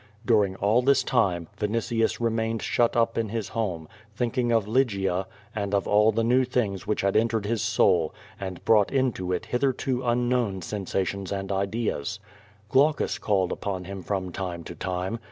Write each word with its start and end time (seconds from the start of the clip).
During 0.25 0.55
all 0.55 0.81
this 0.81 1.03
time, 1.03 1.47
Vinitius 1.59 2.19
remaine<l 2.19 2.57
sliut 2.59 2.95
up 2.95 3.19
in 3.19 3.29
his 3.29 3.49
home, 3.49 3.87
thinking 4.15 4.51
of 4.51 4.65
J^ygia, 4.65 5.27
and 5.55 5.75
of 5.75 5.87
all 5.87 6.09
of 6.09 6.15
the 6.15 6.23
new 6.23 6.43
things 6.43 6.87
which 6.87 7.01
had 7.01 7.15
entered 7.15 7.45
his 7.45 7.61
soul, 7.61 8.11
and 8.39 8.65
brought 8.65 8.89
into 8.91 9.31
it 9.31 9.45
hith 9.51 9.61
erto 9.61 10.01
unknown 10.03 10.63
sensations 10.63 11.31
and 11.31 11.51
ideas, 11.51 12.19
(ilaucus 12.73 13.19
called 13.21 13.51
upon 13.51 13.83
him 13.83 14.01
from 14.01 14.31
time 14.31 14.63
to 14.63 14.73
time. 14.73 15.19